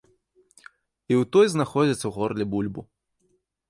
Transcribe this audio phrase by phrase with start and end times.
[0.61, 2.81] І ў той знаходзяць у горле бульбу.